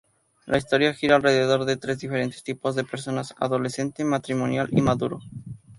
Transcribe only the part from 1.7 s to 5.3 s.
tres diferentes tipos de personas: adolescente, matrimonial y maduro.